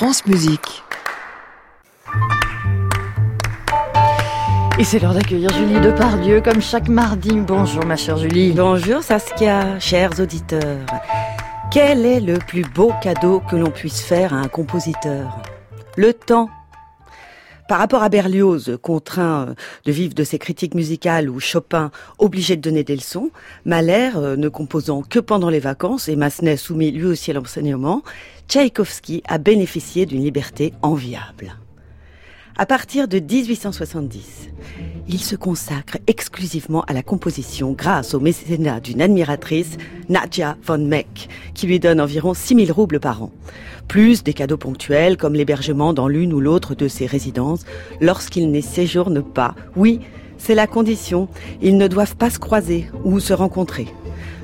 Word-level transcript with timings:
France 0.00 0.24
Musique. 0.24 0.82
Et 4.78 4.84
c'est 4.84 4.98
l'heure 4.98 5.12
d'accueillir 5.12 5.50
Julie 5.52 5.78
Depardieu 5.78 6.40
comme 6.40 6.62
chaque 6.62 6.88
mardi. 6.88 7.32
Bonjour 7.36 7.84
ma 7.84 7.96
chère 7.96 8.16
Julie. 8.16 8.52
Bonjour 8.52 9.02
Saskia, 9.02 9.78
chers 9.78 10.18
auditeurs. 10.18 10.86
Quel 11.70 12.06
est 12.06 12.20
le 12.20 12.38
plus 12.38 12.62
beau 12.62 12.94
cadeau 13.02 13.40
que 13.40 13.56
l'on 13.56 13.70
puisse 13.70 14.00
faire 14.00 14.32
à 14.32 14.38
un 14.38 14.48
compositeur? 14.48 15.42
Le 15.98 16.14
temps. 16.14 16.48
Par 17.70 17.78
rapport 17.78 18.02
à 18.02 18.08
Berlioz, 18.08 18.78
contraint 18.82 19.46
euh, 19.50 19.54
de 19.84 19.92
vivre 19.92 20.12
de 20.12 20.24
ses 20.24 20.40
critiques 20.40 20.74
musicales, 20.74 21.30
ou 21.30 21.38
Chopin, 21.38 21.92
obligé 22.18 22.56
de 22.56 22.60
donner 22.60 22.82
des 22.82 22.96
leçons, 22.96 23.30
Mahler, 23.64 24.10
euh, 24.16 24.34
ne 24.34 24.48
composant 24.48 25.02
que 25.02 25.20
pendant 25.20 25.50
les 25.50 25.60
vacances, 25.60 26.08
et 26.08 26.16
Massenet 26.16 26.56
soumis 26.56 26.90
lui 26.90 27.06
aussi 27.06 27.30
à 27.30 27.34
l'enseignement, 27.34 28.02
Tchaïkovski 28.48 29.22
a 29.28 29.38
bénéficié 29.38 30.04
d'une 30.04 30.24
liberté 30.24 30.74
enviable. 30.82 31.59
À 32.56 32.66
partir 32.66 33.08
de 33.08 33.18
1870, 33.18 34.48
il 35.08 35.20
se 35.20 35.36
consacre 35.36 35.98
exclusivement 36.06 36.82
à 36.82 36.92
la 36.92 37.02
composition 37.02 37.72
grâce 37.72 38.12
au 38.14 38.20
mécénat 38.20 38.80
d'une 38.80 39.00
admiratrice, 39.00 39.78
Nadja 40.08 40.56
von 40.64 40.78
Meck, 40.78 41.28
qui 41.54 41.66
lui 41.66 41.80
donne 41.80 42.00
environ 42.00 42.34
6000 42.34 42.70
roubles 42.72 43.00
par 43.00 43.22
an. 43.22 43.30
Plus 43.88 44.22
des 44.22 44.34
cadeaux 44.34 44.56
ponctuels 44.56 45.16
comme 45.16 45.34
l'hébergement 45.34 45.92
dans 45.92 46.08
l'une 46.08 46.32
ou 46.32 46.40
l'autre 46.40 46.74
de 46.74 46.88
ses 46.88 47.06
résidences 47.06 47.64
lorsqu'il 48.00 48.50
n'y 48.50 48.62
séjourne 48.62 49.22
pas. 49.22 49.54
Oui, 49.76 50.00
c'est 50.36 50.54
la 50.54 50.66
condition. 50.66 51.28
Ils 51.62 51.76
ne 51.76 51.88
doivent 51.88 52.16
pas 52.16 52.30
se 52.30 52.38
croiser 52.38 52.90
ou 53.04 53.20
se 53.20 53.32
rencontrer. 53.32 53.88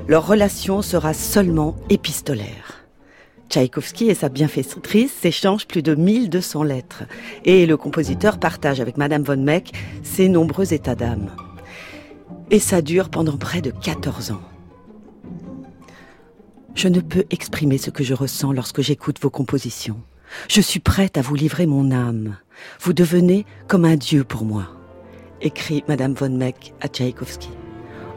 Leur 0.08 0.26
relation 0.26 0.82
sera 0.82 1.12
seulement 1.12 1.76
épistolaire. 1.90 2.85
Tchaïkovski 3.48 4.08
et 4.08 4.14
sa 4.14 4.28
bienfaitrice 4.28 5.12
s'échangent 5.12 5.66
plus 5.66 5.82
de 5.82 5.94
1200 5.94 6.62
lettres 6.62 7.04
et 7.44 7.66
le 7.66 7.76
compositeur 7.76 8.38
partage 8.38 8.80
avec 8.80 8.96
Madame 8.96 9.22
von 9.22 9.36
Meck 9.36 9.72
ses 10.02 10.28
nombreux 10.28 10.72
états 10.72 10.94
d'âme. 10.94 11.30
Et 12.50 12.58
ça 12.58 12.82
dure 12.82 13.08
pendant 13.08 13.36
près 13.36 13.60
de 13.60 13.70
14 13.70 14.32
ans. 14.32 14.42
Je 16.74 16.88
ne 16.88 17.00
peux 17.00 17.24
exprimer 17.30 17.78
ce 17.78 17.90
que 17.90 18.04
je 18.04 18.14
ressens 18.14 18.52
lorsque 18.52 18.82
j'écoute 18.82 19.20
vos 19.20 19.30
compositions. 19.30 20.00
Je 20.48 20.60
suis 20.60 20.80
prête 20.80 21.16
à 21.16 21.22
vous 21.22 21.34
livrer 21.34 21.66
mon 21.66 21.90
âme. 21.90 22.36
Vous 22.80 22.92
devenez 22.92 23.46
comme 23.68 23.84
un 23.84 23.96
dieu 23.96 24.24
pour 24.24 24.44
moi, 24.44 24.66
écrit 25.40 25.84
Madame 25.88 26.14
von 26.14 26.30
Meck 26.30 26.74
à 26.80 26.88
Tchaïkovski 26.88 27.50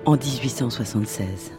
en 0.05 0.17
1876. 0.17 1.58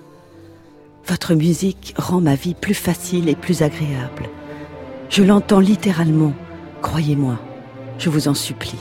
Votre 1.11 1.34
musique 1.34 1.92
rend 1.98 2.20
ma 2.20 2.36
vie 2.36 2.55
plus 2.55 2.72
facile 2.72 3.28
et 3.28 3.34
plus 3.34 3.62
agréable. 3.62 4.30
Je 5.08 5.25
l'entends 5.25 5.58
littéralement, 5.58 6.33
croyez-moi, 6.83 7.36
je 7.98 8.08
vous 8.08 8.28
en 8.28 8.34
supplie. 8.34 8.78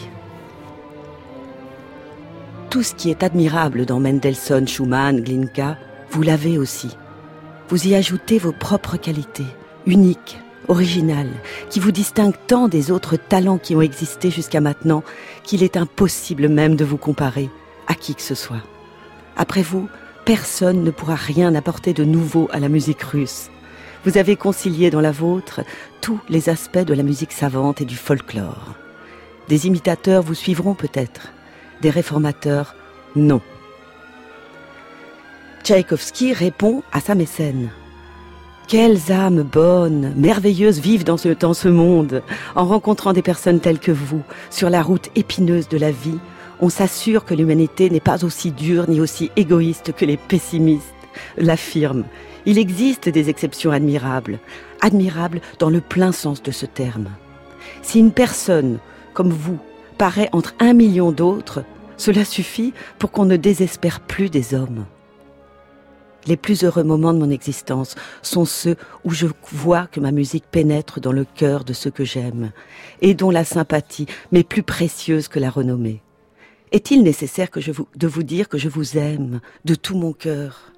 Tout 2.70 2.84
ce 2.84 2.94
qui 2.94 3.10
est 3.10 3.24
admirable 3.24 3.88
dans 3.88 4.00
Mendelssohn, 4.00 4.68
Schumann, 4.68 5.22
Glinka, 5.22 5.80
vous 6.12 6.22
l'avez 6.22 6.60
aussi. 6.60 6.96
Vous 7.68 7.88
y 7.88 7.96
ajoutez 7.96 8.38
vos 8.38 8.52
propres 8.52 8.98
qualités, 8.98 9.48
uniques, 9.88 10.38
originales, 10.68 11.34
qui 11.72 11.80
vous 11.80 11.92
distinguent 11.92 12.46
tant 12.46 12.68
des 12.68 12.92
autres 12.92 13.18
talents 13.18 13.58
qui 13.58 13.76
ont 13.76 13.82
existé 13.82 14.30
jusqu'à 14.30 14.62
maintenant 14.62 15.04
qu'il 15.42 15.64
est 15.64 15.78
impossible 15.78 16.48
même 16.48 16.76
de 16.76 16.86
vous 16.86 16.98
comparer 16.98 17.50
à 17.88 17.96
qui 17.96 18.14
que 18.14 18.22
ce 18.22 18.36
soit. 18.36 18.62
Après 19.36 19.64
vous, 19.64 19.90
personne 20.30 20.84
ne 20.84 20.92
pourra 20.92 21.16
rien 21.16 21.56
apporter 21.56 21.92
de 21.92 22.04
nouveau 22.04 22.50
à 22.52 22.60
la 22.60 22.70
musique 22.70 23.02
russe. 23.02 23.50
Vous 24.06 24.20
avez 24.20 24.36
concilié 24.36 24.92
dans 24.92 25.02
la 25.02 25.12
vôtre 25.12 25.62
tous 26.02 26.20
les 26.30 26.50
aspects 26.50 26.78
de 26.78 26.94
la 26.94 27.02
musique 27.02 27.32
savante 27.32 27.82
et 27.82 27.86
du 27.86 27.96
folklore. 27.96 28.76
Des 29.48 29.66
imitateurs 29.66 30.22
vous 30.22 30.36
suivront 30.36 30.76
peut-être, 30.76 31.34
des 31.82 31.90
réformateurs 31.90 32.76
non. 33.16 33.42
Tchaïkovski 35.64 36.34
répond 36.34 36.84
à 36.92 37.00
sa 37.00 37.16
mécène. 37.16 37.72
Quelles 38.68 39.12
âmes 39.12 39.42
bonnes, 39.42 40.14
merveilleuses 40.16 40.80
vivent 40.80 41.06
dans 41.06 41.18
ce, 41.18 41.30
dans 41.30 41.56
ce 41.56 41.70
monde, 41.70 42.22
en 42.56 42.66
rencontrant 42.66 43.14
des 43.14 43.24
personnes 43.24 43.62
telles 43.62 43.80
que 43.80 43.92
vous, 43.92 44.22
sur 44.52 44.70
la 44.70 44.84
route 44.84 45.10
épineuse 45.16 45.70
de 45.70 45.80
la 45.80 45.90
vie, 45.90 46.20
on 46.62 46.70
s'assure 46.70 47.26
que 47.26 47.34
l'humanité 47.34 47.90
n'est 47.90 48.00
pas 48.00 48.26
aussi 48.26 48.52
dure 48.52 48.90
ni 48.90 49.00
aussi 49.00 49.32
égoïste 49.36 49.94
que 49.94 50.06
les 50.06 50.18
pessimistes 50.18 50.86
l'affirment. 51.38 52.06
Il 52.46 52.58
existe 52.58 53.10
des 53.10 53.30
exceptions 53.30 53.72
admirables, 53.72 54.40
admirables 54.82 55.42
dans 55.60 55.70
le 55.70 55.82
plein 55.82 56.12
sens 56.12 56.42
de 56.42 56.52
ce 56.52 56.66
terme. 56.66 57.10
Si 57.82 58.00
une 58.00 58.12
personne, 58.12 58.80
comme 59.14 59.32
vous, 59.32 59.60
paraît 59.98 60.30
entre 60.32 60.56
un 60.60 60.74
million 60.74 61.12
d'autres, 61.12 61.64
cela 61.98 62.24
suffit 62.24 62.74
pour 62.98 63.12
qu'on 63.12 63.26
ne 63.26 63.36
désespère 63.36 64.00
plus 64.00 64.30
des 64.30 64.54
hommes. 64.54 64.86
Les 66.28 66.38
plus 66.38 66.64
heureux 66.64 66.84
moments 66.84 67.14
de 67.14 67.20
mon 67.20 67.30
existence 67.30 67.96
sont 68.22 68.46
ceux 68.46 68.76
où 69.04 69.12
je 69.12 69.28
vois 69.52 69.88
que 69.88 70.00
ma 70.00 70.12
musique 70.12 70.46
pénètre 70.50 71.00
dans 71.00 71.12
le 71.12 71.26
cœur 71.26 71.64
de 71.64 71.74
ceux 71.74 71.92
que 71.92 72.04
j'aime 72.04 72.52
et 73.02 73.14
dont 73.14 73.32
la 73.32 73.46
sympathie 73.46 74.06
m'est 74.32 74.44
plus 74.44 74.64
précieuse 74.64 75.28
que 75.28 75.40
la 75.40 75.50
renommée. 75.50 76.02
Est-il 76.72 77.02
nécessaire 77.02 77.50
de 77.96 78.08
vous 78.08 78.24
dire 78.24 78.48
que 78.48 78.60
je 78.60 78.70
vous 78.70 78.98
aime 78.98 79.42
de 79.66 79.74
tout 79.74 79.98
mon 79.98 80.14
cœur? 80.14 80.72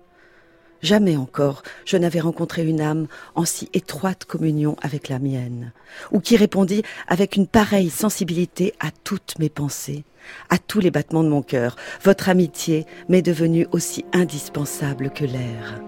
Jamais 0.81 1.18
encore 1.18 1.63
je 1.85 1.97
n'avais 1.97 2.22
rencontré 2.22 2.66
une 2.66 2.81
âme 2.81 3.07
en 3.35 3.46
si 3.46 3.69
étroite 3.74 4.25
communion 4.25 4.78
avec 4.81 5.09
la 5.09 5.19
mienne, 5.19 5.74
ou 6.12 6.19
qui 6.19 6.38
répondit 6.38 6.84
avec 7.07 7.35
une 7.35 7.46
pareille 7.46 7.90
sensibilité 7.90 8.74
à 8.79 8.90
toutes 9.03 9.38
mes 9.38 9.50
pensées, 9.50 10.06
à 10.50 10.57
tous 10.57 10.79
les 10.79 10.91
battements 10.91 11.24
de 11.24 11.29
mon 11.29 11.41
cœur. 11.41 11.75
Votre 12.03 12.29
amitié 12.29 12.85
m'est 13.09 13.22
devenue 13.22 13.68
aussi 13.72 14.06
indispensable 14.13 15.12
que 15.12 15.25
l'air. 15.25 15.81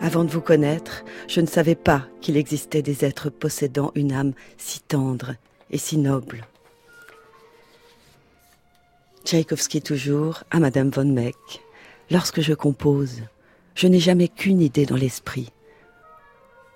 Avant 0.00 0.24
de 0.24 0.30
vous 0.30 0.42
connaître, 0.42 1.04
je 1.28 1.40
ne 1.40 1.46
savais 1.46 1.76
pas 1.76 2.06
qu'il 2.20 2.36
existait 2.36 2.82
des 2.82 3.04
êtres 3.04 3.30
possédant 3.30 3.92
une 3.94 4.12
âme 4.12 4.32
si 4.58 4.80
tendre 4.80 5.34
et 5.70 5.78
si 5.78 5.96
noble. 5.96 6.44
Tchaïkovski 9.24 9.80
toujours, 9.80 10.44
à 10.50 10.60
Madame 10.60 10.90
von 10.90 11.06
Meck. 11.06 11.62
Lorsque 12.10 12.42
je 12.42 12.52
compose, 12.52 13.22
je 13.74 13.86
n'ai 13.86 13.98
jamais 13.98 14.28
qu'une 14.28 14.60
idée 14.60 14.84
dans 14.84 14.96
l'esprit. 14.96 15.50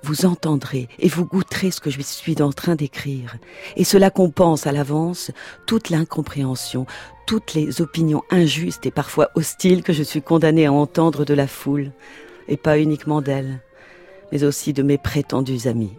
Vous 0.03 0.25
entendrez 0.25 0.88
et 0.98 1.09
vous 1.09 1.26
goûterez 1.26 1.70
ce 1.70 1.81
que 1.81 1.91
je 1.91 2.00
suis 2.00 2.41
en 2.41 2.53
train 2.53 2.75
d'écrire. 2.75 3.36
Et 3.76 3.84
cela 3.84 4.10
compense 4.10 4.66
à 4.66 4.72
l'avance 4.72 5.31
toute 5.66 5.91
l'incompréhension, 5.91 6.86
toutes 7.26 7.53
les 7.53 7.82
opinions 7.82 8.22
injustes 8.31 8.86
et 8.86 8.91
parfois 8.91 9.28
hostiles 9.34 9.82
que 9.82 9.92
je 9.92 10.03
suis 10.03 10.22
condamnée 10.22 10.66
à 10.66 10.72
entendre 10.72 11.26
de 11.26 11.34
la 11.34 11.48
foule. 11.48 11.92
Et 12.48 12.56
pas 12.56 12.78
uniquement 12.78 13.20
d'elle, 13.20 13.60
mais 14.32 14.42
aussi 14.42 14.72
de 14.72 14.82
mes 14.82 14.97
prétendus 14.97 15.66
amis. 15.66 15.92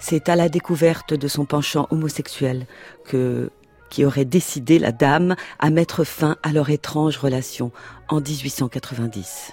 C'est 0.00 0.28
à 0.28 0.36
la 0.36 0.50
découverte 0.50 1.14
de 1.14 1.28
son 1.28 1.46
penchant 1.46 1.86
homosexuel 1.90 2.66
que 3.06 3.50
qui 3.92 4.06
aurait 4.06 4.24
décidé 4.24 4.78
la 4.78 4.90
dame 4.90 5.36
à 5.58 5.68
mettre 5.68 6.02
fin 6.02 6.36
à 6.42 6.52
leur 6.52 6.70
étrange 6.70 7.18
relation 7.18 7.72
en 8.08 8.20
1890. 8.20 9.52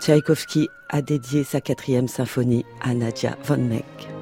Tchaïkovski 0.00 0.68
a 0.88 1.02
dédié 1.02 1.42
sa 1.42 1.60
quatrième 1.60 2.06
symphonie 2.06 2.64
à 2.80 2.94
Nadia 2.94 3.36
von 3.44 3.58
Meck. 3.58 4.19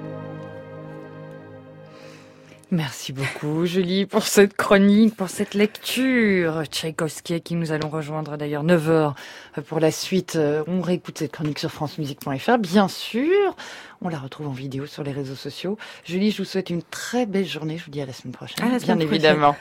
Merci 2.71 3.15
beaucoup, 3.15 3.65
Julie, 3.65 4.05
pour 4.05 4.25
cette 4.25 4.55
chronique, 4.55 5.17
pour 5.17 5.31
cette 5.31 5.55
lecture. 5.55 6.65
Tchaïkovski, 6.67 7.41
qui 7.41 7.55
nous 7.55 7.73
allons 7.73 7.89
rejoindre 7.89 8.37
d'ailleurs 8.37 8.63
9h 8.63 9.15
pour 9.67 9.81
la 9.81 9.91
suite. 9.91 10.39
On 10.67 10.83
réécoute 10.83 11.19
cette 11.19 11.33
chronique 11.33 11.59
sur 11.59 11.71
francemusique.fr, 11.71 12.59
bien 12.59 12.89
sûr. 12.89 13.57
On 14.03 14.11
la 14.11 14.19
retrouve 14.19 14.49
en 14.49 14.53
vidéo 14.53 14.85
sur 14.85 15.03
les 15.03 15.13
réseaux 15.13 15.35
sociaux. 15.35 15.79
Julie, 16.05 16.31
je 16.31 16.39
vous 16.39 16.45
souhaite 16.45 16.69
une 16.69 16.83
très 16.83 17.25
belle 17.25 17.47
journée. 17.47 17.79
Je 17.79 17.85
vous 17.87 17.91
dis 17.91 18.03
à 18.03 18.07
la 18.07 18.13
semaine 18.13 18.35
prochaine. 18.35 18.63
À 18.63 18.69
la 18.71 18.79
semaine 18.79 18.99
bien 18.99 19.07
prochaine. 19.07 19.25
évidemment. 19.25 19.57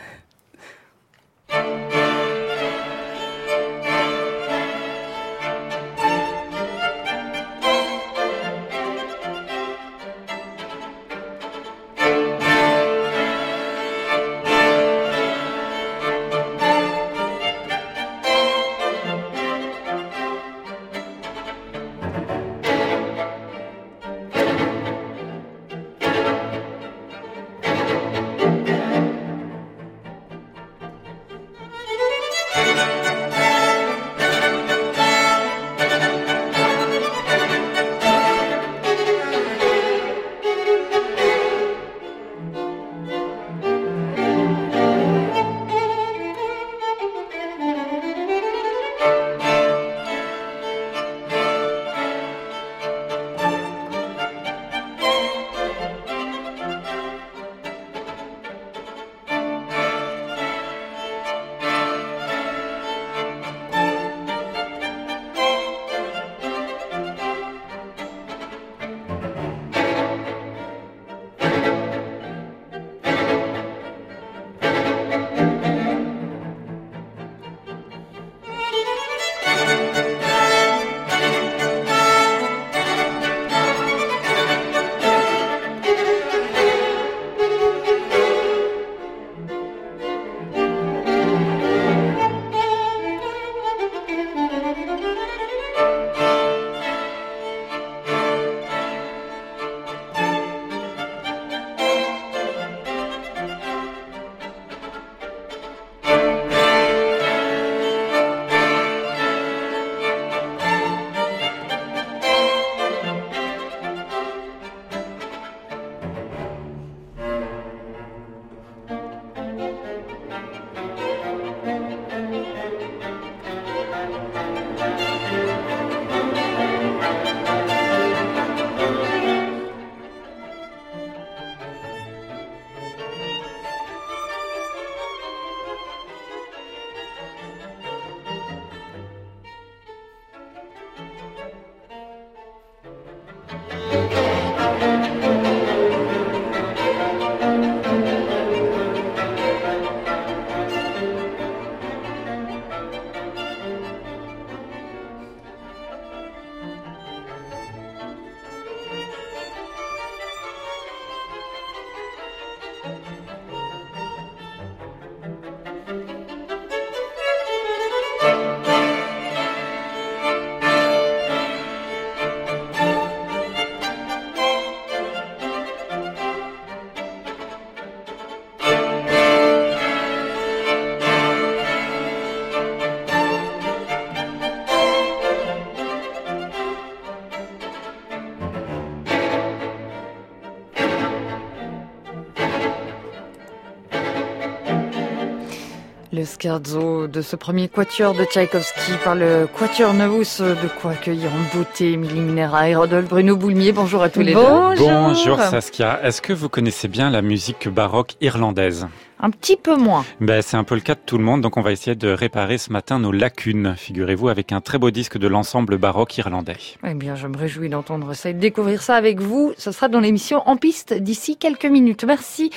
Le 196.14 196.24
scherzo 196.24 197.08
de 197.08 197.22
ce 197.22 197.36
premier 197.36 197.68
quatuor 197.68 198.14
de 198.14 198.24
Tchaïkovski 198.24 198.94
par 199.04 199.14
le 199.14 199.46
quatuor 199.60 199.94
Novus, 199.94 200.40
de 200.40 200.68
quoi 200.80 200.92
accueillir 200.92 201.30
en 201.34 201.58
beauté 201.58 201.92
Émilie 201.92 202.22
Minera 202.22 202.70
et 202.70 202.76
Rodolphe 202.76 203.10
Bruno 203.10 203.36
Boulmier. 203.36 203.74
Bonjour 203.74 204.02
à 204.02 204.10
tous 204.10 204.22
les 204.22 204.34
deux. 204.34 204.40
Bonjour 204.78 205.38
Saskia. 205.42 206.00
Est-ce 206.04 206.22
que 206.22 206.32
vous 206.32 206.48
connaissez 206.48 206.88
bien 206.88 207.10
la 207.10 207.22
musique 207.22 207.68
baroque 207.68 208.16
irlandaise? 208.22 208.88
Un 209.20 209.30
petit 209.30 209.58
peu 209.58 209.76
moins. 209.76 210.06
Ben, 210.22 210.42
c'est 210.42 210.58
un 210.58 210.64
peu 210.64 210.76
le 210.76 210.82
cas 210.82 210.96
de 210.96 211.00
tout 211.06 211.18
le 211.18 211.24
monde, 211.24 211.42
donc 211.42 211.58
on 211.58 211.62
va 211.62 211.72
essayer 211.72 211.96
de 211.96 212.10
réparer 212.10 212.58
ce 212.58 212.72
matin 212.72 213.00
nos 213.00 213.12
lacunes, 213.12 213.76
figurez-vous, 213.78 214.30
avec 214.30 214.52
un 214.52 214.62
très 214.62 214.78
beau 214.78 214.92
disque 214.92 215.18
de 215.18 215.28
l'ensemble 215.28 215.78
baroque 215.78 216.18
irlandais. 216.18 216.58
Eh 216.86 216.94
bien, 216.94 217.16
je 217.16 217.28
me 217.28 217.38
réjouis 217.38 217.70
d'entendre 217.70 218.14
ça 218.14 218.30
et 218.30 218.34
de 218.34 218.40
découvrir 218.40 218.82
ça 218.82 218.96
avec 218.96 219.20
vous. 219.20 219.54
Ce 219.58 219.72
sera 219.72 219.88
dans 219.88 220.00
l'émission 220.00 220.48
En 220.48 220.58
piste 220.58 220.94
d'ici 220.94 221.38
quelques 221.38 221.66
minutes. 221.66 222.04
Merci 222.04 222.52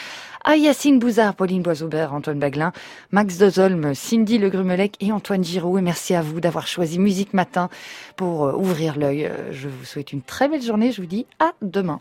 à 0.44 0.56
Yacine 0.56 0.98
Bouzard, 0.98 1.34
Pauline 1.34 1.62
Boisaubert, 1.62 2.14
Antoine 2.14 2.38
Baglin, 2.38 2.72
Max 3.10 3.38
Dozolm, 3.38 3.94
Cindy 3.94 4.38
Le 4.38 4.48
Grumelec 4.48 4.96
et 5.00 5.12
Antoine 5.12 5.44
Giraud. 5.44 5.78
Et 5.78 5.82
merci 5.82 6.14
à 6.14 6.22
vous 6.22 6.40
d'avoir 6.40 6.66
choisi 6.66 6.98
Musique 6.98 7.34
Matin 7.34 7.68
pour 8.16 8.46
euh, 8.46 8.52
ouvrir 8.54 8.98
l'œil. 8.98 9.26
Euh, 9.26 9.52
je 9.52 9.68
vous 9.68 9.84
souhaite 9.84 10.12
une 10.12 10.22
très 10.22 10.48
belle 10.48 10.62
journée. 10.62 10.92
Je 10.92 11.00
vous 11.00 11.06
dis 11.06 11.26
à 11.38 11.52
demain. 11.62 12.00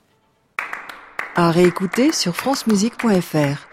À 1.35 1.51
réécouter 1.51 2.11
sur 2.11 2.35
francemusique.fr. 2.35 3.67